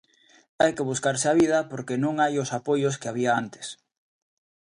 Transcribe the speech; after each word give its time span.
Hai 0.61 0.71
que 0.75 0.87
buscarse 0.91 1.27
a 1.29 1.37
vida 1.41 1.59
porque 1.71 1.95
non 2.03 2.13
hai 2.21 2.33
os 2.43 2.49
apoios 2.57 2.95
que 2.99 3.09
había 3.09 3.31
antes. 3.41 3.67